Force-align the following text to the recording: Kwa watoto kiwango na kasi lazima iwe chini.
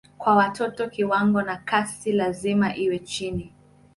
Kwa 0.17 0.35
watoto 0.35 0.89
kiwango 0.89 1.41
na 1.41 1.57
kasi 1.57 2.11
lazima 2.13 2.75
iwe 2.75 2.99
chini. 2.99 3.53